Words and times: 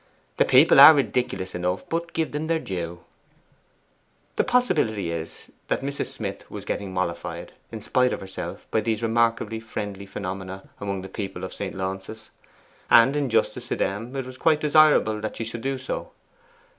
The 0.37 0.45
people 0.45 0.79
are 0.79 0.95
ridiculous 0.95 1.53
enough, 1.53 1.87
but 1.87 2.13
give 2.13 2.31
them 2.31 2.47
their 2.47 2.57
due.' 2.57 3.03
The 4.35 4.43
possibility 4.43 5.11
is 5.11 5.51
that 5.67 5.83
Mrs. 5.83 6.07
Smith 6.07 6.49
was 6.49 6.65
getting 6.65 6.91
mollified, 6.91 7.51
in 7.71 7.81
spite 7.81 8.11
of 8.11 8.19
herself, 8.19 8.65
by 8.71 8.81
these 8.81 9.03
remarkably 9.03 9.59
friendly 9.59 10.07
phenomena 10.07 10.67
among 10.79 11.03
the 11.03 11.07
people 11.07 11.43
of 11.43 11.53
St. 11.53 11.75
Launce's. 11.75 12.31
And 12.89 13.15
in 13.15 13.29
justice 13.29 13.67
to 13.67 13.75
them 13.75 14.15
it 14.15 14.25
was 14.25 14.39
quite 14.39 14.59
desirable 14.59 15.21
that 15.21 15.35
she 15.35 15.43
should 15.43 15.61
do 15.61 15.77
so. 15.77 16.11